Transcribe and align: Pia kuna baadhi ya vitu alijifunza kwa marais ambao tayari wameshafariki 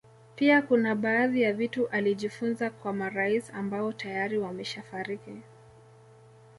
Pia 0.35 0.61
kuna 0.61 0.95
baadhi 0.95 1.41
ya 1.41 1.53
vitu 1.53 1.87
alijifunza 1.87 2.69
kwa 2.69 2.93
marais 2.93 3.49
ambao 3.53 3.93
tayari 3.93 4.37
wameshafariki 4.37 5.35